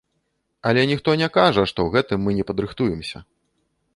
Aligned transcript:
Але 0.69 0.85
ніхто 0.91 1.15
не 1.23 1.27
кажа, 1.35 1.65
што 1.73 1.79
ў 1.85 1.89
гэтым 1.97 2.19
мы 2.27 2.31
не 2.39 2.45
падрыхтуемся. 2.49 3.17